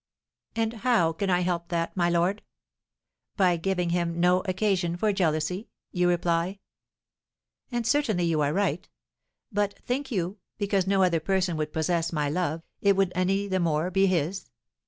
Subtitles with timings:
[0.55, 2.41] "And how can I help that, my lord?
[3.37, 6.57] By giving him no occasion for jealousy, you reply.
[7.71, 8.89] And certainly you are right.
[9.51, 13.59] But, think you, because no other person would possess my love, it would any the
[13.59, 14.49] more be his?